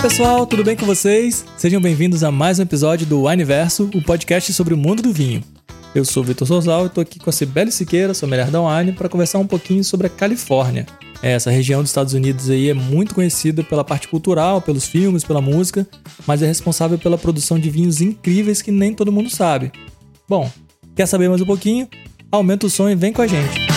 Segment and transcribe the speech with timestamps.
[0.00, 1.44] Pessoal, tudo bem com vocês?
[1.56, 5.42] Sejam bem-vindos a mais um episódio do Wineverso, o podcast sobre o mundo do vinho.
[5.92, 8.92] Eu sou o Vitor Sorzal e estou aqui com a Cibele Siqueira, mulher da Wine,
[8.92, 10.86] para conversar um pouquinho sobre a Califórnia.
[11.20, 15.40] Essa região dos Estados Unidos aí é muito conhecida pela parte cultural, pelos filmes, pela
[15.40, 15.84] música,
[16.24, 19.72] mas é responsável pela produção de vinhos incríveis que nem todo mundo sabe.
[20.28, 20.48] Bom,
[20.94, 21.88] quer saber mais um pouquinho?
[22.30, 23.67] Aumenta o som e vem com a gente.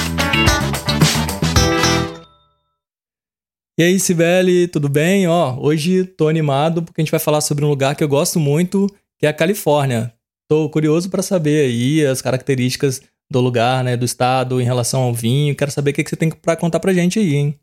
[3.77, 5.27] E aí, Sibeli, tudo bem?
[5.27, 8.37] Ó, hoje tô animado porque a gente vai falar sobre um lugar que eu gosto
[8.37, 8.85] muito,
[9.17, 10.13] que é a Califórnia.
[10.49, 15.13] Tô curioso para saber aí as características do lugar, né, do estado em relação ao
[15.13, 15.55] vinho.
[15.55, 17.59] Quero saber o que, que você tem para contar pra gente aí, hein?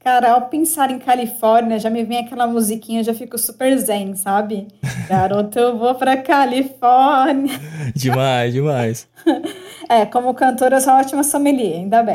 [0.00, 4.66] Cara, ao pensar em Califórnia, já me vem aquela musiquinha, já fico super zen, sabe?
[5.08, 7.54] Garoto, eu vou pra Califórnia.
[7.94, 9.08] demais, demais.
[9.88, 12.14] É, como cantora, eu sou uma ótima sommelier, ainda bem.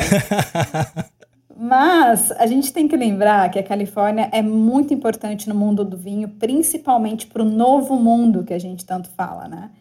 [1.59, 5.97] Mas a gente tem que lembrar que a Califórnia é muito importante no mundo do
[5.97, 9.71] vinho, principalmente para o novo mundo que a gente tanto fala, né?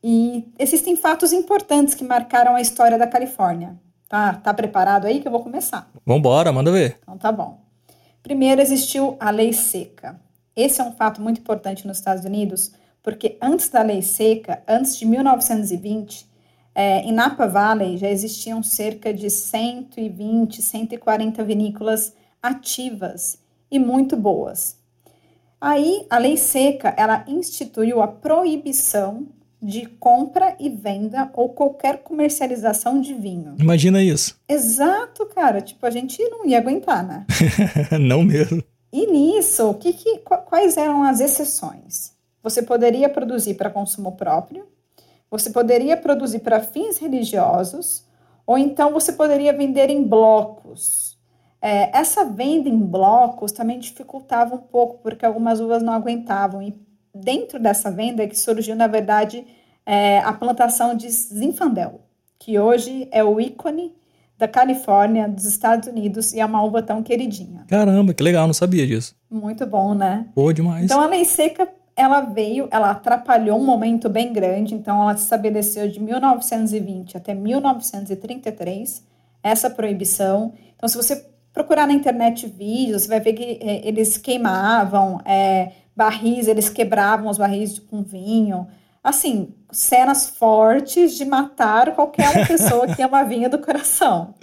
[0.00, 3.76] E existem fatos importantes que marcaram a história da Califórnia.
[4.08, 5.90] Tá, tá preparado aí que eu vou começar?
[6.06, 6.98] Vambora, manda ver.
[7.02, 7.58] Então tá bom.
[8.22, 10.20] Primeiro existiu a lei seca.
[10.54, 14.96] Esse é um fato muito importante nos Estados Unidos, porque antes da lei seca, antes
[14.96, 16.26] de 1920,
[16.78, 24.78] é, em Napa Valley já existiam cerca de 120, 140 vinícolas ativas e muito boas.
[25.60, 29.26] Aí a lei seca ela instituiu a proibição
[29.60, 33.56] de compra e venda ou qualquer comercialização de vinho.
[33.58, 34.38] Imagina isso.
[34.48, 35.60] Exato, cara.
[35.60, 37.26] Tipo, a gente não ia aguentar, né?
[37.98, 38.62] não mesmo.
[38.92, 42.12] E nisso, que, que, quais eram as exceções?
[42.40, 44.64] Você poderia produzir para consumo próprio,
[45.30, 48.04] você poderia produzir para fins religiosos,
[48.46, 51.18] ou então você poderia vender em blocos.
[51.60, 56.62] É, essa venda em blocos também dificultava um pouco, porque algumas uvas não aguentavam.
[56.62, 56.74] E
[57.14, 59.44] dentro dessa venda é que surgiu, na verdade,
[59.84, 62.00] é, a plantação de Zinfandel,
[62.38, 63.94] que hoje é o ícone
[64.38, 67.64] da Califórnia, dos Estados Unidos, e é uma uva tão queridinha.
[67.66, 69.16] Caramba, que legal, não sabia disso.
[69.28, 70.28] Muito bom, né?
[70.34, 70.84] Boa demais.
[70.84, 75.24] Então a lei seca ela veio, ela atrapalhou um momento bem grande, então ela se
[75.24, 79.04] estabeleceu de 1920 até 1933,
[79.42, 80.52] essa proibição.
[80.76, 85.72] Então, se você procurar na internet vídeos, você vai ver que é, eles queimavam é,
[85.94, 88.68] barris, eles quebravam os barris com vinho.
[89.02, 94.34] Assim, cenas fortes de matar qualquer pessoa que ama vinho do coração.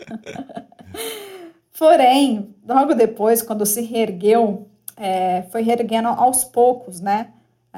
[1.79, 4.67] Porém, logo depois, quando se reergueu,
[4.97, 7.29] é, foi reerguendo aos poucos, né?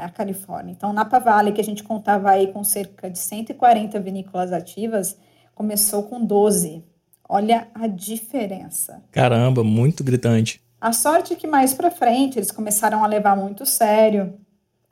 [0.05, 0.71] A Califórnia.
[0.71, 5.17] Então, Napa Valley, que a gente contava aí com cerca de 140 vinícolas ativas,
[5.53, 6.83] começou com 12.
[7.27, 9.03] Olha a diferença.
[9.11, 10.61] Caramba, muito gritante.
[10.79, 14.35] A sorte é que mais para frente eles começaram a levar muito sério,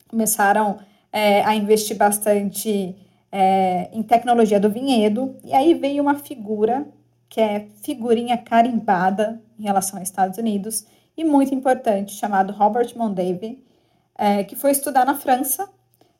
[0.09, 0.79] começaram
[1.11, 2.95] é, a investir bastante
[3.31, 6.87] é, em tecnologia do vinhedo, e aí veio uma figura
[7.29, 10.85] que é figurinha carimbada em relação aos Estados Unidos
[11.17, 13.63] e muito importante, chamado Robert Mondavi,
[14.17, 15.69] é, que foi estudar na França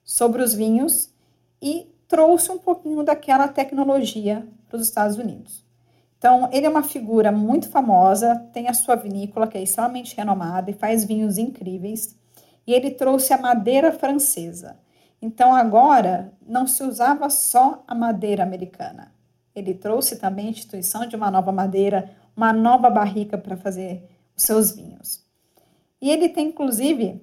[0.03, 1.09] sobre os vinhos
[1.61, 5.65] e trouxe um pouquinho daquela tecnologia para os Estados Unidos.
[6.17, 10.71] Então, ele é uma figura muito famosa, tem a sua vinícola, que é extremamente renomada
[10.71, 12.17] e faz vinhos incríveis.
[12.65, 14.77] E ele trouxe a madeira francesa.
[15.21, 19.11] Então, agora, não se usava só a madeira americana.
[19.55, 24.03] Ele trouxe também a instituição de uma nova madeira, uma nova barrica para fazer
[24.35, 25.23] os seus vinhos.
[26.01, 27.21] E ele tem, inclusive,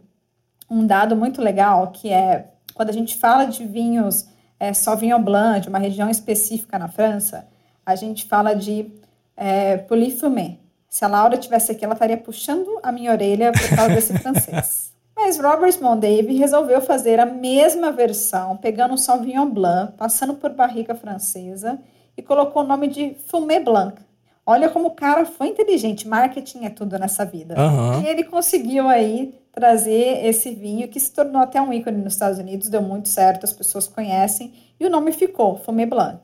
[0.73, 4.27] um dado muito legal, que é quando a gente fala de vinhos
[4.59, 7.47] é, Sauvignon Blanc, de uma região específica na França,
[7.85, 8.91] a gente fala de
[9.37, 10.57] é, Polyfumé.
[10.89, 14.93] Se a Laura tivesse aqui, ela estaria puxando a minha orelha por causa desse francês.
[15.15, 20.95] Mas Robert Mondavi resolveu fazer a mesma versão, pegando o Sauvignon Blanc, passando por barrica
[20.95, 21.79] francesa
[22.17, 24.01] e colocou o nome de Fumé Blanc.
[24.45, 27.55] Olha como o cara foi inteligente, marketing é tudo nessa vida.
[27.61, 28.03] Uhum.
[28.03, 32.39] E ele conseguiu aí trazer esse vinho que se tornou até um ícone nos Estados
[32.39, 36.21] Unidos, deu muito certo, as pessoas conhecem, e o nome ficou, Fumé Blanc.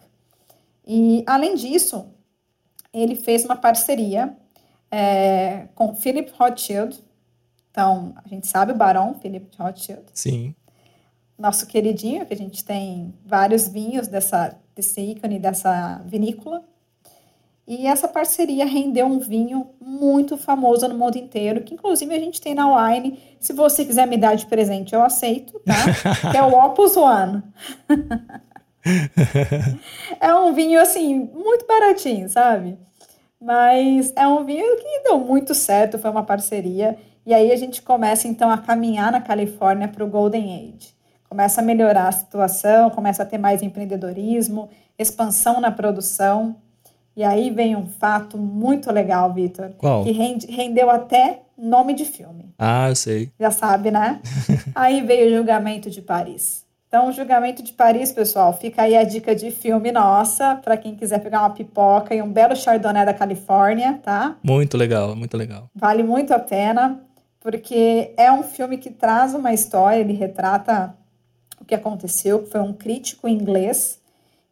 [0.86, 2.06] E, além disso,
[2.92, 4.34] ele fez uma parceria
[4.90, 6.98] é, com Philip Rothschild,
[7.78, 10.02] então, a gente sabe o Barão Philip Rothschild.
[10.12, 10.52] Sim.
[11.38, 16.64] Nosso queridinho, que a gente tem vários vinhos dessa, desse ícone, dessa vinícola.
[17.68, 22.40] E essa parceria rendeu um vinho muito famoso no mundo inteiro, que inclusive a gente
[22.40, 23.20] tem na Wine.
[23.38, 25.74] Se você quiser me dar de presente, eu aceito, tá?
[26.32, 27.42] que é o Opus One.
[30.18, 32.78] é um vinho, assim, muito baratinho, sabe?
[33.38, 36.96] Mas é um vinho que deu muito certo, foi uma parceria.
[37.26, 40.94] E aí a gente começa então a caminhar na Califórnia para o Golden Age.
[41.28, 46.56] Começa a melhorar a situação, começa a ter mais empreendedorismo, expansão na produção.
[47.18, 49.70] E aí vem um fato muito legal, Vitor.
[49.76, 50.04] Qual?
[50.04, 52.54] Que rende, rendeu até nome de filme.
[52.56, 53.32] Ah, eu sei.
[53.40, 54.20] Já sabe, né?
[54.72, 56.64] aí veio o julgamento de Paris.
[56.86, 60.94] Então, o julgamento de Paris, pessoal, fica aí a dica de filme nossa, para quem
[60.94, 64.36] quiser pegar uma pipoca e um belo chardonnay da Califórnia, tá?
[64.40, 65.68] Muito legal, muito legal.
[65.74, 67.00] Vale muito a pena,
[67.40, 70.94] porque é um filme que traz uma história, ele retrata
[71.60, 73.98] o que aconteceu, foi um crítico inglês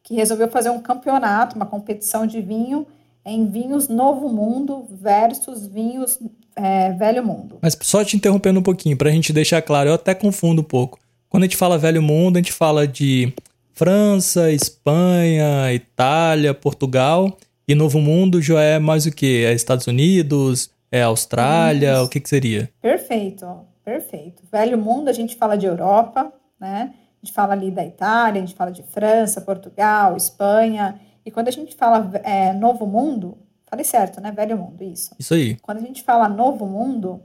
[0.06, 2.87] que resolveu fazer um campeonato, uma competição de vinho
[3.25, 6.20] em vinhos Novo Mundo versus vinhos
[6.55, 7.58] é, Velho Mundo.
[7.61, 10.64] Mas só te interrompendo um pouquinho, para a gente deixar claro, eu até confundo um
[10.64, 11.00] pouco.
[11.29, 13.35] Quando a gente fala Velho Mundo, a gente fala de
[13.75, 17.37] França, Espanha, Itália, Portugal.
[17.67, 19.44] E Novo Mundo já é mais o que?
[19.44, 20.70] É Estados Unidos?
[20.93, 21.94] É Austrália?
[21.94, 22.05] Isso.
[22.05, 22.70] O que, que seria?
[22.81, 23.44] Perfeito,
[23.85, 24.44] perfeito.
[24.53, 26.94] Velho Mundo a gente fala de Europa, né?
[27.26, 31.00] Gente fala ali da Itália, a gente fala de França, Portugal, Espanha.
[31.25, 33.37] E quando a gente fala é, Novo Mundo,
[33.67, 34.31] falei certo, né?
[34.31, 35.12] Velho Mundo, isso.
[35.19, 35.56] Isso aí.
[35.56, 37.20] Quando a gente fala Novo Mundo,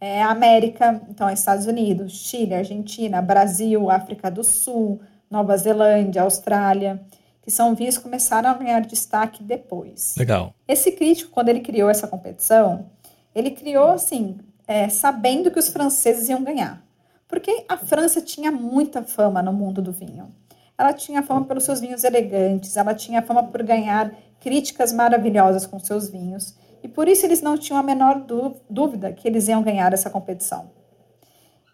[0.00, 7.00] é América, então é Estados Unidos, Chile, Argentina, Brasil, África do Sul, Nova Zelândia, Austrália,
[7.40, 10.16] que são vinhos que começaram a ganhar destaque depois.
[10.18, 10.52] Legal.
[10.66, 12.86] Esse crítico, quando ele criou essa competição,
[13.32, 14.36] ele criou assim,
[14.66, 16.82] é, sabendo que os franceses iam ganhar.
[17.28, 20.34] Porque a França tinha muita fama no mundo do vinho.
[20.76, 25.78] Ela tinha fama pelos seus vinhos elegantes, ela tinha fama por ganhar críticas maravilhosas com
[25.78, 28.26] seus vinhos, e por isso eles não tinham a menor
[28.68, 30.70] dúvida que eles iam ganhar essa competição.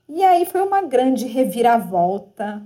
[0.09, 2.63] E aí foi uma grande reviravolta,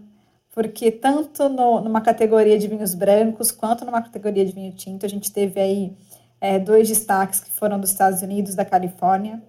[0.51, 5.09] porque tanto no, numa categoria de vinhos brancos quanto numa categoria de vinho tinto, a
[5.09, 5.97] gente teve aí
[6.41, 9.43] é, dois destaques que foram dos Estados Unidos, da Califórnia.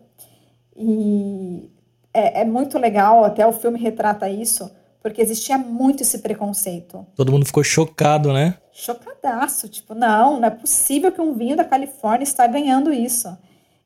[0.75, 1.69] E
[2.15, 4.71] é, é muito legal, até o filme retrata isso,
[5.01, 7.05] porque existia muito esse preconceito.
[7.15, 8.55] Todo mundo ficou chocado, né?
[8.71, 13.37] Chocadaço, tipo, não, não é possível que um vinho da Califórnia está ganhando isso.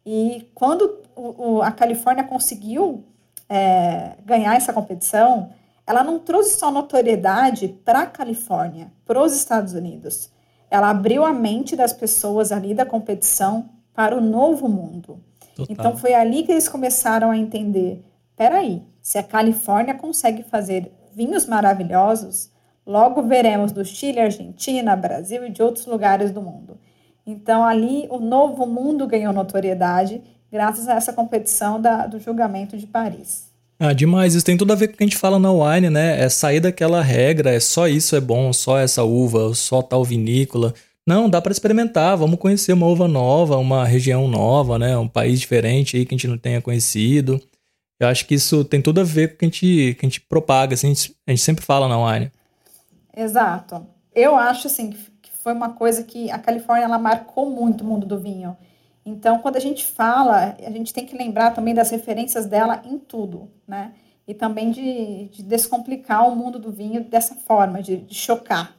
[0.05, 3.03] E quando o, o, a Califórnia conseguiu
[3.49, 5.49] é, ganhar essa competição,
[5.85, 10.31] ela não trouxe só notoriedade para a Califórnia, para os Estados Unidos.
[10.69, 15.19] Ela abriu a mente das pessoas ali da competição para o novo mundo.
[15.55, 15.67] Total.
[15.69, 18.05] Então foi ali que eles começaram a entender
[18.39, 22.49] Peraí, se a Califórnia consegue fazer vinhos maravilhosos,
[22.87, 26.77] logo veremos do Chile, Argentina, Brasil e de outros lugares do mundo.
[27.27, 32.87] Então, ali, o novo mundo ganhou notoriedade graças a essa competição da, do julgamento de
[32.87, 33.51] Paris.
[33.77, 34.33] Ah, demais.
[34.33, 36.23] Isso tem tudo a ver com o que a gente fala na wine, né?
[36.23, 40.73] É sair daquela regra, é só isso é bom, só essa uva, só tal vinícola.
[41.05, 44.97] Não, dá para experimentar, vamos conhecer uma uva nova, uma região nova, né?
[44.97, 47.41] Um país diferente aí que a gente não tenha conhecido.
[47.99, 50.09] Eu acho que isso tem tudo a ver com o que a gente, que a
[50.09, 52.31] gente propaga, assim, a, gente, a gente sempre fala na wine.
[53.15, 53.85] Exato.
[54.15, 54.91] Eu acho, assim,
[55.21, 58.55] que foi uma coisa que a Califórnia, ela marcou muito o mundo do vinho.
[59.05, 62.97] Então, quando a gente fala, a gente tem que lembrar também das referências dela em
[62.97, 63.93] tudo, né?
[64.27, 68.75] E também de, de descomplicar o mundo do vinho dessa forma, de, de chocar.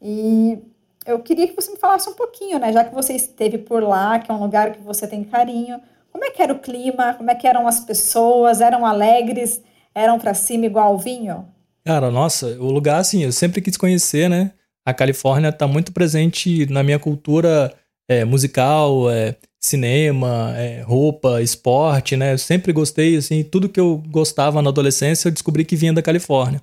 [0.00, 0.58] E
[1.06, 2.72] eu queria que você me falasse um pouquinho, né?
[2.72, 5.80] Já que você esteve por lá, que é um lugar que você tem carinho,
[6.12, 7.14] como é que era o clima?
[7.14, 8.60] Como é que eram as pessoas?
[8.60, 9.62] Eram alegres?
[9.94, 11.48] Eram para cima igual o vinho?
[11.84, 14.52] Cara, nossa, o lugar assim, eu sempre quis conhecer, né?
[14.84, 17.74] A Califórnia está muito presente na minha cultura
[18.08, 22.34] é, musical, é, cinema, é, roupa, esporte, né?
[22.34, 26.02] Eu sempre gostei, assim, tudo que eu gostava na adolescência eu descobri que vinha da
[26.02, 26.60] Califórnia.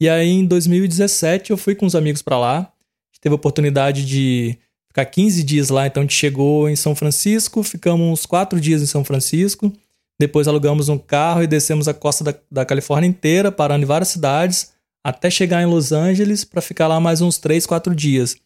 [0.00, 2.72] E aí em 2017 eu fui com os amigos para lá,
[3.20, 4.58] teve a oportunidade de
[4.92, 5.86] ficar 15 dias lá.
[5.86, 9.72] Então a gente chegou em São Francisco, ficamos uns 4 dias em São Francisco.
[10.20, 14.08] Depois alugamos um carro e descemos a costa da, da Califórnia inteira, parando em várias
[14.08, 14.72] cidades,
[15.02, 18.36] até chegar em Los Angeles para ficar lá mais uns 3, 4 dias.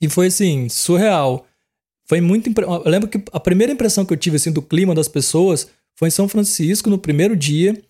[0.00, 1.46] E foi assim, surreal.
[2.06, 2.48] Foi muito.
[2.48, 2.64] Impre...
[2.64, 6.08] Eu lembro que a primeira impressão que eu tive assim, do clima das pessoas foi
[6.08, 7.80] em São Francisco, no primeiro dia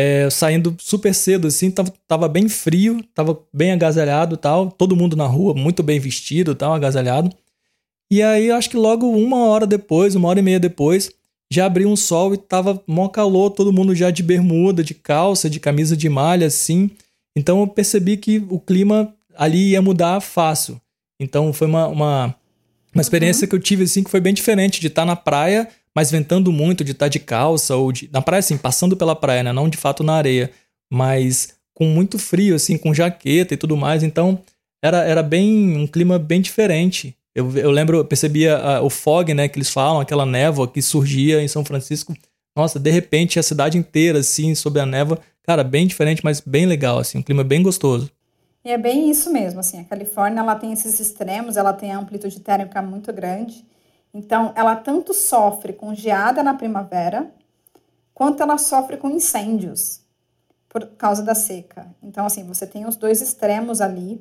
[0.00, 5.16] é, saindo super cedo, assim, tava, tava bem frio, tava bem agasalhado tal, todo mundo
[5.16, 7.34] na rua, muito bem vestido tal, agasalhado.
[8.08, 11.10] E aí, acho que logo uma hora depois, uma hora e meia depois,
[11.52, 15.50] já abriu um sol e tava mó calor, todo mundo já de bermuda, de calça,
[15.50, 16.92] de camisa de malha, assim.
[17.34, 20.80] Então eu percebi que o clima ali ia mudar fácil.
[21.18, 22.34] Então foi uma, uma,
[22.94, 23.48] uma experiência uhum.
[23.48, 26.84] que eu tive, assim, que foi bem diferente de estar na praia mas ventando muito,
[26.84, 29.52] de estar de calça ou de, na praia, assim, passando pela praia, né?
[29.52, 30.48] Não de fato na areia,
[30.88, 34.04] mas com muito frio, assim, com jaqueta e tudo mais.
[34.04, 34.38] Então,
[34.80, 37.16] era, era bem um clima bem diferente.
[37.34, 40.80] Eu, eu lembro, eu percebia uh, o fog, né, que eles falam, aquela névoa que
[40.80, 42.14] surgia em São Francisco.
[42.56, 45.18] nossa, de repente a cidade inteira, assim, sob a névoa.
[45.42, 48.08] Cara, bem diferente, mas bem legal, assim, um clima bem gostoso.
[48.64, 51.98] E é bem isso mesmo, assim, a Califórnia, ela tem esses extremos, ela tem a
[51.98, 53.64] amplitude térmica muito grande,
[54.18, 57.32] então ela tanto sofre com geada na primavera,
[58.12, 60.02] quanto ela sofre com incêndios
[60.68, 61.86] por causa da seca.
[62.02, 64.20] Então, assim, você tem os dois extremos ali,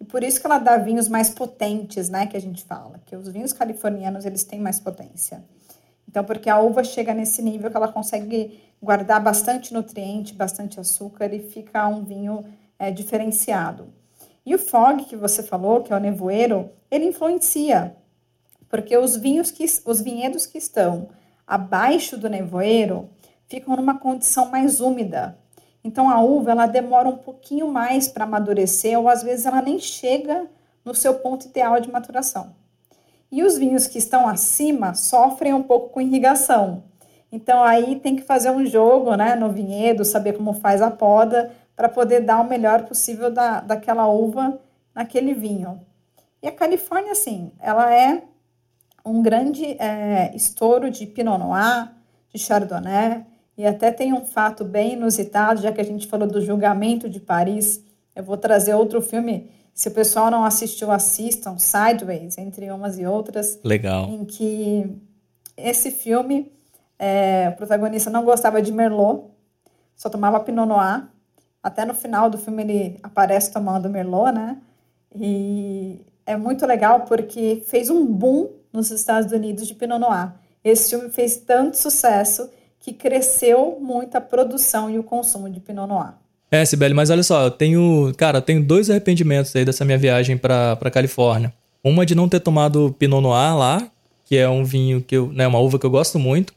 [0.00, 3.16] e por isso que ela dá vinhos mais potentes, né, que a gente fala, que
[3.16, 5.44] os vinhos californianos, eles têm mais potência.
[6.08, 11.34] Então, porque a uva chega nesse nível que ela consegue guardar bastante nutriente, bastante açúcar
[11.34, 12.44] e fica um vinho
[12.78, 13.92] é, diferenciado.
[14.46, 17.96] E o fog que você falou, que é o nevoeiro, ele influencia,
[18.72, 21.10] porque os vinhos que os vinhedos que estão
[21.46, 23.10] abaixo do nevoeiro
[23.46, 25.36] ficam numa condição mais úmida,
[25.84, 29.78] então a uva ela demora um pouquinho mais para amadurecer ou às vezes ela nem
[29.78, 30.46] chega
[30.82, 32.54] no seu ponto ideal de maturação.
[33.30, 36.84] E os vinhos que estão acima sofrem um pouco com irrigação.
[37.30, 41.52] Então aí tem que fazer um jogo, né, no vinhedo, saber como faz a poda
[41.76, 44.58] para poder dar o melhor possível da, daquela uva
[44.94, 45.78] naquele vinho.
[46.42, 48.22] E a Califórnia, sim, ela é
[49.04, 51.90] um grande é, estouro de Pinot Noir,
[52.32, 53.24] de Chardonnay,
[53.56, 57.20] e até tem um fato bem inusitado, já que a gente falou do julgamento de
[57.20, 57.84] Paris.
[58.14, 59.50] Eu vou trazer outro filme.
[59.74, 63.58] Se o pessoal não assistiu, assistam Sideways, entre umas e outras.
[63.62, 64.08] Legal.
[64.08, 64.96] Em que
[65.56, 66.50] esse filme,
[66.98, 69.24] é, o protagonista não gostava de Merlot,
[69.94, 71.08] só tomava Pinot Noir.
[71.62, 74.58] Até no final do filme ele aparece tomando Merlot, né?
[75.14, 80.32] E é muito legal porque fez um boom nos Estados Unidos de Pinot Noir.
[80.64, 82.48] Esse filme fez tanto sucesso
[82.80, 86.14] que cresceu muito a produção e o consumo de Pinot Noir.
[86.50, 89.96] É, Sibeli, mas olha só, eu tenho, cara, eu tenho dois arrependimentos aí dessa minha
[89.96, 91.52] viagem para Califórnia.
[91.82, 93.88] Uma de não ter tomado Pinot Noir lá,
[94.24, 96.52] que é um vinho que eu, né, uma uva que eu gosto muito,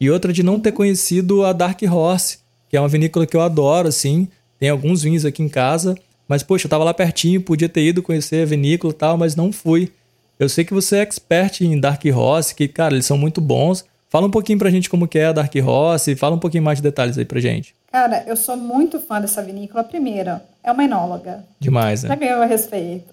[0.00, 2.38] e outra de não ter conhecido a Dark Horse,
[2.68, 4.28] que é uma vinícola que eu adoro, assim.
[4.58, 5.96] Tem alguns vinhos aqui em casa,
[6.28, 9.34] mas poxa, eu tava lá pertinho, podia ter ido conhecer a vinícola e tal, mas
[9.34, 9.92] não fui.
[10.40, 13.84] Eu sei que você é expert em Dark Horse, que, cara, eles são muito bons.
[14.08, 16.78] Fala um pouquinho pra gente como que é a Dark Horse, fala um pouquinho mais
[16.78, 17.74] de detalhes aí pra gente.
[17.92, 19.84] Cara, eu sou muito fã dessa vinícola.
[19.84, 21.44] Primeira, é uma enóloga.
[21.60, 22.08] Demais, né?
[22.08, 23.12] Já ganhou a respeito.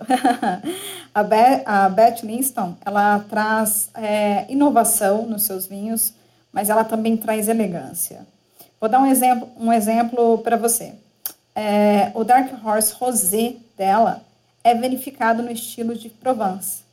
[1.13, 6.13] a, Beth, a Beth Linston, ela traz é, inovação nos seus vinhos,
[6.53, 8.21] mas ela também traz elegância.
[8.79, 10.93] Vou dar um exemplo, um exemplo para você.
[11.53, 14.21] É, o Dark Horse Rosé dela
[14.63, 16.86] é verificado no estilo de Provence.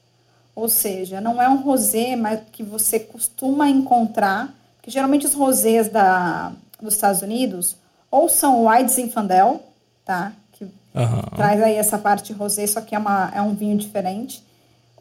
[0.54, 5.88] Ou seja, não é um rosé mas que você costuma encontrar, que geralmente os rosés
[5.88, 7.76] da, dos Estados Unidos
[8.10, 9.60] ou são White Zinfandel,
[10.04, 10.32] tá?
[10.52, 11.22] Que uhum.
[11.34, 14.40] traz aí essa parte rosé, só que é, uma, é um vinho diferente.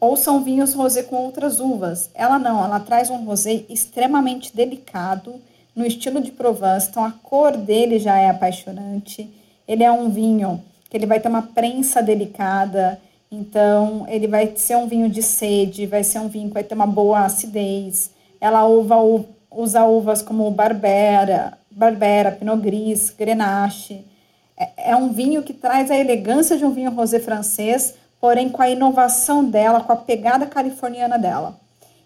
[0.00, 2.10] Ou são vinhos rosé com outras uvas.
[2.12, 5.40] Ela não, ela traz um rosé extremamente delicado,
[5.74, 6.88] no estilo de Provence.
[6.88, 9.30] Então a cor dele já é apaixonante.
[9.66, 13.00] Ele é um vinho que ele vai ter uma prensa delicada,
[13.30, 16.74] então, ele vai ser um vinho de sede, vai ser um vinho que vai ter
[16.74, 18.10] uma boa acidez.
[18.40, 18.96] Ela uva,
[19.50, 24.04] usa uvas como Barbera, Barbera, Pinot Gris, Grenache.
[24.56, 28.62] É, é um vinho que traz a elegância de um vinho rosé francês, porém com
[28.62, 31.58] a inovação dela, com a pegada californiana dela.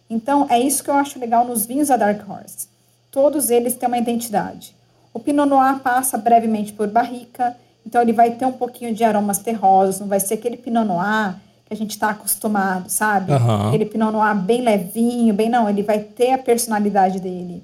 [0.08, 2.68] Então, é isso que eu acho legal nos vinhos da Dark Horse.
[3.10, 4.74] Todos eles têm uma identidade.
[5.12, 7.56] O Pinot Noir passa brevemente por barrica,
[7.88, 11.36] então ele vai ter um pouquinho de aromas terrosos, não vai ser aquele Pinot Noir
[11.64, 13.32] que a gente está acostumado, sabe?
[13.32, 13.68] Uhum.
[13.68, 17.62] Aquele Pinot Noir bem levinho, bem não, ele vai ter a personalidade dele.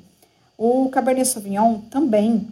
[0.57, 2.49] O Cabernet Sauvignon também.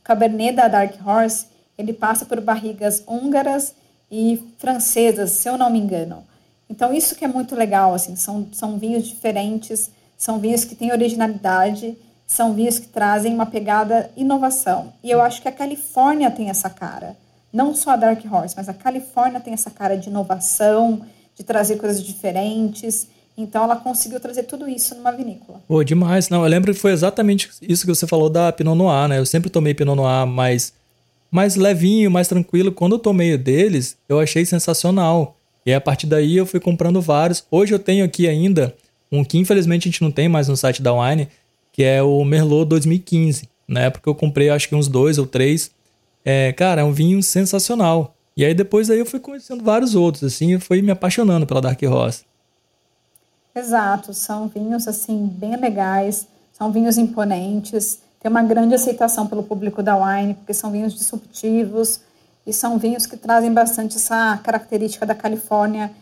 [0.00, 1.46] O Cabernet da Dark Horse,
[1.78, 3.72] ele passa por barrigas húngaras
[4.10, 6.24] e francesas, se eu não me engano.
[6.68, 10.90] Então isso que é muito legal, assim, são, são vinhos diferentes, são vinhos que têm
[10.90, 14.92] originalidade são vinhos que trazem uma pegada inovação.
[15.02, 17.16] E eu acho que a Califórnia tem essa cara.
[17.52, 21.02] Não só a Dark Horse, mas a Califórnia tem essa cara de inovação,
[21.36, 23.08] de trazer coisas diferentes.
[23.38, 25.62] Então ela conseguiu trazer tudo isso numa vinícola.
[25.68, 26.28] Pô, demais.
[26.28, 29.18] Não, eu lembro que foi exatamente isso que você falou da Pinot Noir, né?
[29.18, 30.72] Eu sempre tomei Pinot Noir mais,
[31.30, 32.72] mais levinho, mais tranquilo.
[32.72, 35.36] Quando eu tomei deles, eu achei sensacional.
[35.64, 37.44] E a partir daí eu fui comprando vários.
[37.50, 38.74] Hoje eu tenho aqui ainda
[39.10, 41.28] um que infelizmente a gente não tem mais no site da Wine,
[41.76, 43.50] que é o Merlot 2015.
[43.68, 45.70] Na época eu comprei acho que uns dois ou três.
[46.24, 48.14] É, cara, é um vinho sensacional.
[48.34, 51.60] E aí depois aí eu fui conhecendo vários outros, assim, e fui me apaixonando pela
[51.60, 52.24] Dark Horse.
[53.54, 59.82] Exato, são vinhos assim bem legais, são vinhos imponentes, tem uma grande aceitação pelo público
[59.82, 62.00] da wine, porque são vinhos disruptivos
[62.46, 65.92] e são vinhos que trazem bastante essa característica da Califórnia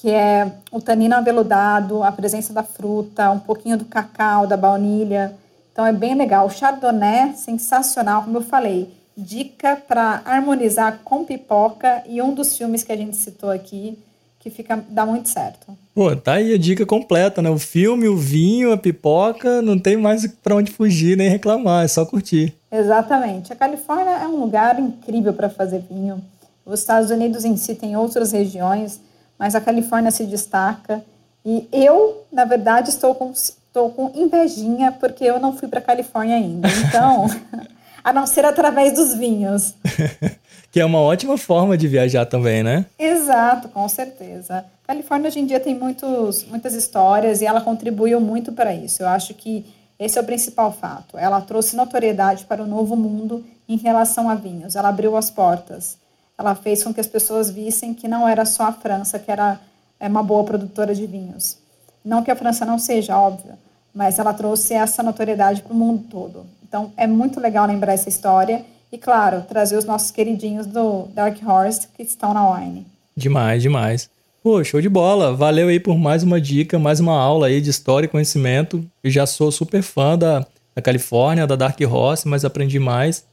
[0.00, 5.34] que é o tanino aveludado, a presença da fruta, um pouquinho do cacau, da baunilha.
[5.72, 6.46] Então é bem legal.
[6.46, 8.92] O Chardonnay, sensacional, como eu falei.
[9.16, 13.96] Dica para harmonizar com pipoca e um dos filmes que a gente citou aqui,
[14.40, 15.78] que fica dá muito certo.
[15.94, 17.48] Pô, tá aí a dica completa, né?
[17.48, 21.88] O filme, o vinho, a pipoca, não tem mais para onde fugir nem reclamar, é
[21.88, 22.52] só curtir.
[22.70, 23.52] Exatamente.
[23.52, 26.20] A Califórnia é um lugar incrível para fazer vinho.
[26.66, 29.00] Os Estados Unidos em si tem outras regiões,
[29.38, 31.04] mas a Califórnia se destaca.
[31.44, 35.82] E eu, na verdade, estou com, estou com invejinha porque eu não fui para a
[35.82, 36.68] Califórnia ainda.
[36.88, 37.26] Então,
[38.02, 39.74] a não ser através dos vinhos.
[40.70, 42.86] que é uma ótima forma de viajar também, né?
[42.98, 44.64] Exato, com certeza.
[44.84, 49.02] A Califórnia hoje em dia tem muitos, muitas histórias e ela contribuiu muito para isso.
[49.02, 49.64] Eu acho que
[49.98, 51.16] esse é o principal fato.
[51.16, 54.76] Ela trouxe notoriedade para o novo mundo em relação a vinhos.
[54.76, 55.96] Ela abriu as portas.
[56.38, 59.60] Ela fez com que as pessoas vissem que não era só a França que era
[60.00, 61.58] é, uma boa produtora de vinhos.
[62.04, 63.54] Não que a França não seja, óbvio,
[63.94, 66.46] mas ela trouxe essa notoriedade para o mundo todo.
[66.66, 71.36] Então é muito legal lembrar essa história e, claro, trazer os nossos queridinhos do Dark
[71.46, 72.86] Horse que estão na Wine.
[73.16, 74.10] Demais, demais.
[74.42, 75.34] Pô, show de bola.
[75.34, 78.84] Valeu aí por mais uma dica, mais uma aula aí de história e conhecimento.
[79.02, 83.24] Eu já sou super fã da, da Califórnia, da Dark Horse, mas aprendi mais.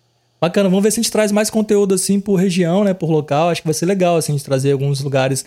[0.42, 3.50] Bacana, vamos ver se a gente traz mais conteúdo assim por região, né, por local.
[3.50, 5.46] Acho que vai ser legal assim a gente trazer alguns lugares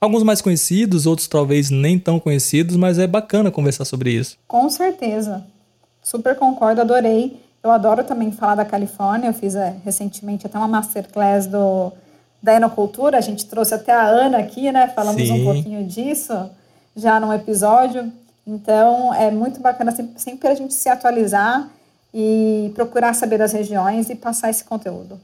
[0.00, 4.38] Alguns mais conhecidos, outros talvez nem tão conhecidos, mas é bacana conversar sobre isso.
[4.46, 5.44] Com certeza.
[6.00, 7.40] Super concordo, adorei.
[7.64, 9.28] Eu adoro também falar da Califórnia.
[9.28, 11.92] Eu fiz é, recentemente até uma masterclass do,
[12.40, 13.18] da enocultura.
[13.18, 14.86] A gente trouxe até a Ana aqui, né?
[14.94, 15.42] Falamos Sim.
[15.42, 16.48] um pouquinho disso
[16.94, 18.12] já num episódio.
[18.46, 21.68] Então, é muito bacana sempre, sempre a gente se atualizar
[22.20, 25.20] e procurar saber das regiões e passar esse conteúdo.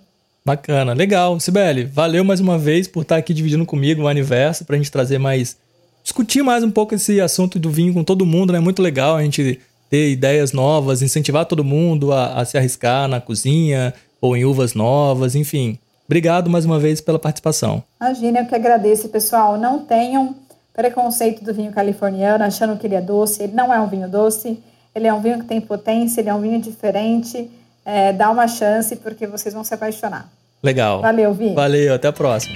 [0.47, 1.41] Bacana, legal.
[1.41, 4.93] Sibeli, valeu mais uma vez por estar aqui dividindo comigo o aniverso para a gente
[4.93, 5.57] trazer mais.
[6.05, 8.61] discutir mais um pouco esse assunto do vinho com todo mundo, né?
[8.61, 13.21] Muito legal a gente ter ideias novas, incentivar todo mundo a, a se arriscar na
[13.21, 15.77] cozinha ou em uvas novas, enfim.
[16.07, 17.83] Obrigado mais uma vez pela participação.
[18.01, 19.59] Imagina, eu que agradeço, pessoal.
[19.59, 20.37] Não tenham
[20.73, 23.43] preconceito do vinho californiano, achando que ele é doce.
[23.43, 24.63] Ele não é um vinho doce,
[24.95, 27.51] ele é um vinho que tem potência, ele é um vinho diferente
[27.85, 30.29] é, dá uma chance porque vocês vão se apaixonar.
[30.63, 31.03] Legal.
[31.03, 31.53] Valeu, Vi.
[31.53, 32.55] Valeu, até a próxima.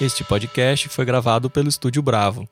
[0.00, 2.48] Este podcast foi gravado pelo Estúdio Bravo.